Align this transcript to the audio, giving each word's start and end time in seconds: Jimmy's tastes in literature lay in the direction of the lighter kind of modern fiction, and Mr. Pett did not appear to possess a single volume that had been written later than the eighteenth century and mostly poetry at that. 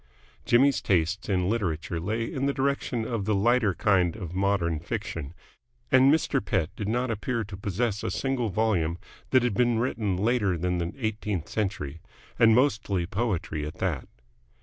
Jimmy's 0.45 0.81
tastes 0.81 1.29
in 1.29 1.47
literature 1.47 1.99
lay 1.99 2.23
in 2.23 2.47
the 2.47 2.55
direction 2.55 3.05
of 3.05 3.25
the 3.25 3.35
lighter 3.35 3.75
kind 3.75 4.15
of 4.15 4.33
modern 4.33 4.79
fiction, 4.79 5.35
and 5.91 6.11
Mr. 6.11 6.43
Pett 6.43 6.75
did 6.75 6.87
not 6.87 7.11
appear 7.11 7.43
to 7.43 7.55
possess 7.55 8.01
a 8.03 8.09
single 8.09 8.49
volume 8.49 8.97
that 9.29 9.43
had 9.43 9.53
been 9.53 9.77
written 9.77 10.17
later 10.17 10.57
than 10.57 10.79
the 10.79 10.91
eighteenth 10.97 11.47
century 11.47 12.01
and 12.39 12.55
mostly 12.55 13.05
poetry 13.05 13.63
at 13.63 13.75
that. 13.77 14.07